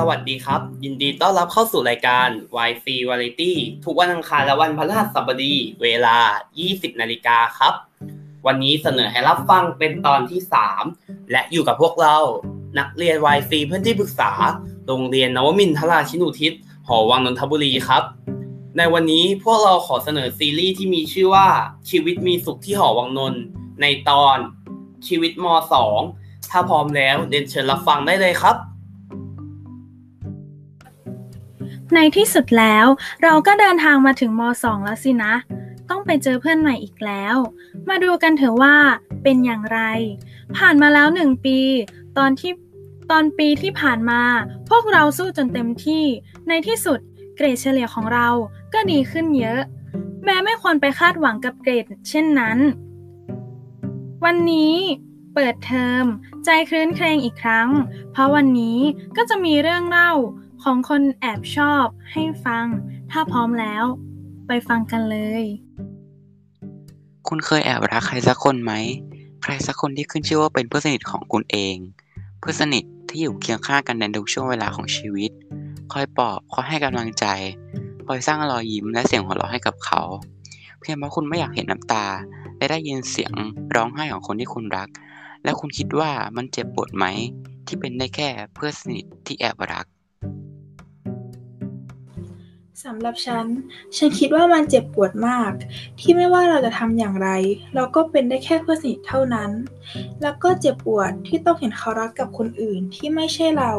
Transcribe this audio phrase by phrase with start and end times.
[0.00, 2.28] สวัสดีครับ ยินดีต้อนรับเข้าสู่รายการ
[2.68, 3.52] YC Variety
[3.84, 6.16] ทุกวันอังคารและวันพฤหัสบดี เวลา
[6.58, 7.74] 20 นาฬิกาครับ
[8.46, 10.40] วันนี้เสนอให้รับฟังเป็นตอนที่
[10.84, 12.16] 3 และอยู่กับพวกเรา
[12.78, 14.32] นักเรียน YC เพื่อนที่ปรึกษา
[14.86, 16.52] โรงเรียนนวมินทราชินุทิศ
[16.88, 18.02] หอวังนนทบุรีครับ
[18.76, 21.48] ในวันนี้พวกเราขอเสนอซีรีส์ที่มีชื่อว่า
[21.90, 23.42] ชีวิตมีสุขที่หอวังนนท์
[23.80, 24.36] ในตอน
[25.06, 25.46] ชีวิตม
[25.98, 28.56] .2 ถ้าพร้อมแล้วเดินเชิญรับฟังได้เลยครับ
[31.94, 32.86] ในที่สุดแล้ว
[33.22, 35.34] เราก็เดินทางมาถึงม .2 แล้วสินะ
[35.90, 37.36] ต้องไปเจอเพื่อนใหม่อีกแล้ว
[37.88, 38.76] มาดูกันเถอะว่า
[39.22, 39.80] เป็นอย่างไร
[40.56, 41.58] ผ่านมาแล้วหนึ่งปี
[42.18, 42.52] ตอนที่
[43.10, 44.22] ตอนปีที่ผ่านมา
[44.70, 46.04] พวกเราสู้จนเต็มที่
[46.48, 46.98] ในที่สุด
[47.36, 48.28] เกรดเฉลี่ยของเรา
[48.74, 49.60] ก็ดีขึ้นเยอะ
[50.24, 52.58] แม้ไม่ควรไปคาดหวังกับเกรดเช่นนั้น
[54.24, 54.74] วันนี้
[55.34, 56.04] เปิดเทอม
[56.44, 57.68] ใจคลื้นเครงอีกครั้ง
[58.12, 58.78] เพราะวันนี้
[59.16, 60.12] ก็จะมีเรื่องเล่า
[60.62, 62.66] ของคนแอบชอบให้ฟัง
[63.10, 63.84] ถ้าพร้อมแล้ว
[64.46, 65.44] ไปฟังกันเลย
[67.28, 68.72] คุณเคยแอบรักใครสักคนไหม
[69.42, 71.76] ใครสักคนที่ขึ้นชื่อว่าเป็นเพื่อนสนิทของคุณเอง
[72.38, 75.30] เพื่อนสนิทที่อยู่เคียงข้างกันในทุกช่วงเวลาของชีวิต
[75.92, 77.26] คอยปลอบคอยให้กำลังใจ
[78.06, 80.00] คอยสร้างรอยยิ้มและเสียงหัวเราะให้กับเขา
[80.80, 82.04] เพียงเพราะคุณไม่อยากเห็นน้ำตา
[82.56, 83.32] และได้ยินเสียง
[83.74, 84.88] ร้องไห้ของคนที่คุณรัก
[85.44, 87.04] และคุณคิดว่ามันเจ็บปวดไหม
[87.66, 89.86] ที่เป็นได้แค่เพื่อนสนิทที่แอบรัก
[92.84, 93.46] สำหรับฉัน
[93.96, 95.52] ฉันคิดว่ามันเจ็บปวดมาก
[96.00, 97.28] ที่ไม่ว่าเราจะทำอย่างไร
[97.74, 99.50] เราก็เป็นได้แค่เพื่อนสนิทเท่านั้น
[100.22, 103.72] แล้วก็เจ็บปวดที่ต้องเห็นเขารักกับคนอื่นที่ไม่ใช่เรา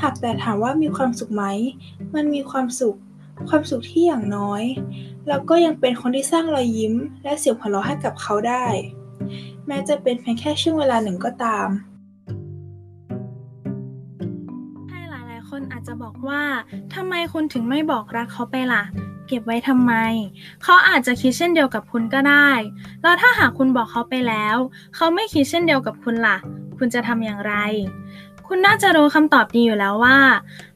[0.00, 1.44] หากแต่ถามว่ามีความสุขไหม
[2.14, 2.96] มันมีความสุข
[3.48, 4.62] ความสุขที่อย่างน้อย
[5.28, 6.94] เราก็ยังเป็นคนที่สร้างรอยยิ้ม
[7.24, 8.66] และเสียงหัวเราะให้กับเขาได้
[9.66, 11.68] แม้จะเป็นเพียงแค่ช่วงเวลาหนึ่งก็ตาม
[16.28, 16.44] ว่า
[16.94, 18.84] ทำไมคุณถึงไม่บอกรักเขาไปล่ะ
[19.26, 19.92] เก็บไว้ทำไม
[20.62, 22.50] เขาอาจจะคิดเช่นเดียวกับคุณก็ได้
[23.02, 24.56] แล้วถ้าหากคุณบอกเขาไปแล้ว
[24.94, 26.36] เขาไม่คิดเช่นเดียวกับคุณล่ะ
[26.78, 27.54] คุณจะทำอย่างไร
[28.46, 30.18] คุณน่าจะรู้คำตอบดีอยู่แล้วว่า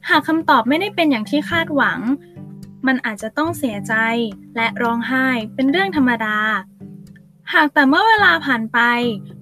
[0.09, 1.99] หากคำตอบไม่ได้เป็นอย่างที่คาดหวัง
[2.87, 3.93] มันอาจจะต้องเสียใจ
[4.55, 6.37] และร้องไห้เป็นเรื่องธรรมดา
[7.53, 8.79] หากแต่เมื่อเวลาผ่านไป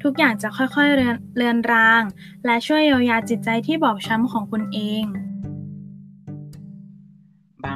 [0.04, 2.04] ทุกอย่างจะค่อยๆเลือนเลือนราง
[2.46, 5.06] และช่วยเยียวยาจิตใจที่บอบช้ำของคุณเอง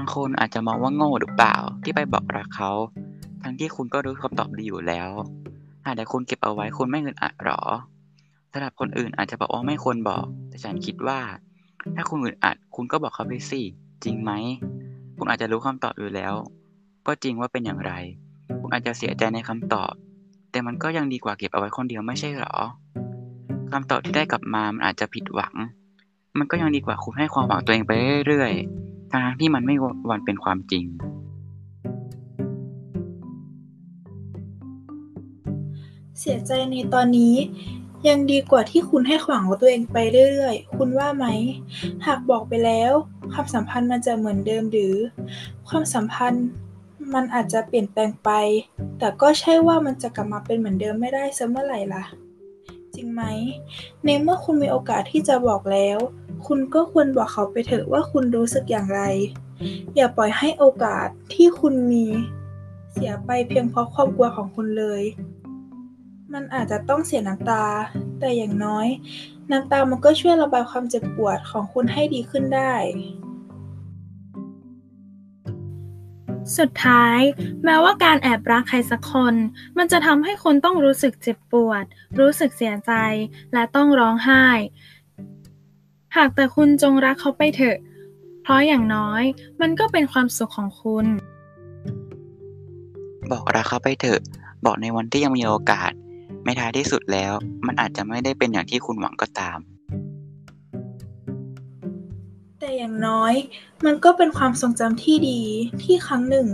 [0.04, 2.72] างคนอาจจะมองว่าโง่หรือเปล่า ที่ไปบอกรักเขา
[3.44, 5.10] ทั้งที่คุณก็รู้คำตอบดีอยู่แล้ว
[5.86, 7.62] หากแต่คุณเก็บเอาไว้คุณไม่เงินอัดหรอ
[8.52, 11.20] สำหรับคนอื่นอาจจะบอกว่าไม่ควรบอก แต่ฉันคิดว่า
[11.96, 13.62] ถ้าคุณอึดอัด คุณก็บอกเขาไปสิ
[14.04, 14.32] จริงไหม
[15.18, 16.34] คุณอาจจะรู้คำตอบอยู่แล้ว
[17.08, 17.94] ก็จริงว่าเป็นอย่างไร
[18.62, 19.94] คุณอาจจะเสียใจในคำตอบ
[20.52, 22.56] แต่มันก็ยังดีกว่าเก็บเอาไว้คนเดียวไม่ใช่หรอ
[23.72, 25.54] คำตอบที่ได้กลับมามันอาจจะผิดหวัง
[26.38, 27.92] มันก็ยังดีกว่าคุณให้ความหวังตัวเองไป
[28.28, 29.76] เรื่อยๆ ทั้งที่มันไม่
[30.10, 30.86] วันเป็นความจริง
[36.20, 37.36] เสียใจในตอนนี้
[38.08, 39.98] ยังดีกว่าที่คุณให้ขวางตัวเองไป
[40.32, 41.26] เรื่อยๆ คุณว่าไหม
[42.06, 42.92] หากบอกไปแล้ว
[43.32, 44.96] ความสัมพันธ์มันจะเหมือนเดิมหรือ
[45.70, 46.48] ความสัมพันธ์
[47.14, 48.30] มันอาจจะเปลี่ยนแปลงไป
[49.00, 52.04] แต่ก็ใช่ว่ามันจะกลับมาเป็นเหมือนเดิมไม่ได้เสมอไหร่ล่ะ
[52.96, 53.24] จริงไหม
[54.06, 55.98] ในเมื่อคุณมีโอกาสที่จะบอกแล้ว
[56.48, 59.02] คุณก็ควรบอกเขาไปเถอะว่าคุณรู้สึกอย่างไร
[59.96, 62.06] อย่าปล่อยให้โอกาสที่คุณมี
[62.92, 65.04] เสียไปเพียงเพราะความกลัวของคุณเลย
[66.34, 67.66] มันอาจจะต้องเสียน้ำตา
[68.20, 68.88] แต่อย่างน้อย
[69.52, 72.74] น้ำตามันก็ช่วยระบายความเจ็บปวดของคุณให้ดีขึ้นได้
[76.58, 77.20] สุดท้าย
[77.64, 79.36] แม้ว่าการแอบรักใครสักคน
[79.78, 81.84] มันจะทำให้คนต้องรู้สึกเจ็บปวด
[82.20, 82.92] รู้สึกเสียใจ
[83.54, 84.46] และต้องร้องไห้
[86.16, 87.78] หากแต่คุณจงรักเขาไปเถอะ
[88.44, 89.24] เพราะอย่างน้อย
[89.62, 91.06] มันก็เป็นความสุขของคุณ
[93.32, 94.22] บอกรักเขาไปเถอะ
[94.66, 95.92] บอกในวันที่ยังมีโอกาส
[96.44, 97.34] ไม่ท้ายที่สุดแล้ว
[97.66, 99.60] มันอาจจะไม่ได้เป็นอย่างที่คุณหวังก็ตาม
[102.60, 103.34] แต่อย่างน้อย
[103.86, 105.42] มันก็เป็นความทรงจำที่ดี
[105.84, 106.48] ที่ครั้งหนึ่ง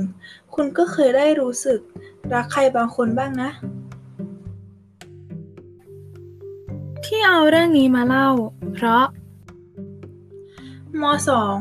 [0.53, 1.79] คุณก็เคยได้รู้สึก
[2.33, 3.49] รักใครบางคนบ้างนะ
[7.05, 8.29] ที่เอาเรื่องนี้มาเล่า
[8.73, 9.03] เพราะ
[11.03, 11.05] ม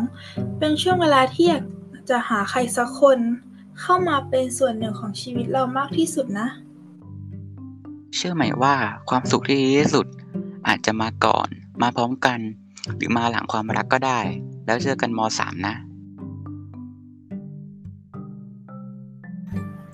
[0.00, 1.64] .2 เป็นช่วงเวลาที่อยาก
[2.10, 3.18] จะหาใครสักคน
[3.80, 6.48] เข้ามาเป็นส่วนหนึ่งของชีวิตเรามากที่สุดนะ
[8.16, 8.74] เชื่อไหมว่า
[9.10, 10.06] ความสุขที่ดีที่สุด
[10.68, 11.48] อาจจะมาก่อน
[11.82, 12.38] มาพร้อมกัน
[12.96, 14.20] หรือมาหลังความรักก็ได้
[14.66, 15.76] แล้วเจอกันม .3 นะ